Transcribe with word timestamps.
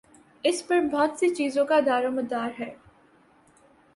اس 0.43 0.67
پر 0.67 0.79
بہت 0.91 1.19
سی 1.19 1.29
چیزوں 1.35 1.65
کا 1.65 1.79
دارومدار 1.85 2.49
ہے۔ 2.59 2.73